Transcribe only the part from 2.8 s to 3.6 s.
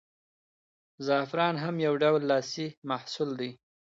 محصول دی.